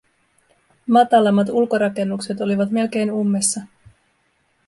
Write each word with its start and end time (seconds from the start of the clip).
Matalammat 0.95 1.49
ulkorakennukset 1.59 2.41
olivat 2.47 2.71
melkein 2.79 3.11
ummessa. 3.11 3.61